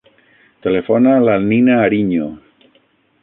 [0.67, 2.31] Telefona a la Nina Ariño.